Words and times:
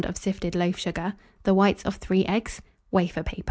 of 0.05 0.17
sifted 0.17 0.55
loaf 0.55 0.77
sugar, 0.77 1.13
the 1.43 1.53
whites 1.53 1.83
of 1.83 1.95
3 1.97 2.25
eggs, 2.25 2.61
wafer 2.91 3.23
paper. 3.23 3.39